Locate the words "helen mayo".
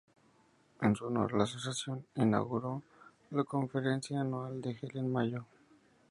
4.81-5.45